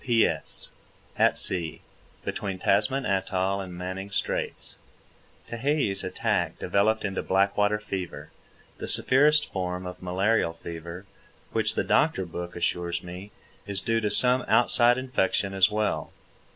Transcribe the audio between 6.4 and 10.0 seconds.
developed into black water fever—the severest form